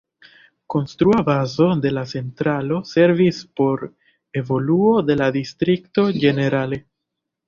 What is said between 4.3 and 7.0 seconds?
evoluo de la distrikto ĝenerale.